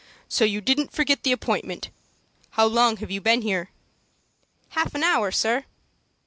[0.27, 1.89] "So you didn't forget the appointment.
[2.49, 3.69] How long have you been here?"
[4.69, 5.65] "Half an hour, sir."